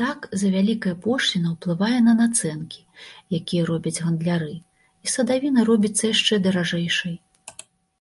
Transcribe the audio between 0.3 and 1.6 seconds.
завялікая пошліна